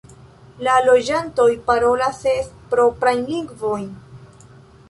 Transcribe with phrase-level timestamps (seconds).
[0.67, 3.89] La loĝantoj parolas ses proprajn lingvojn.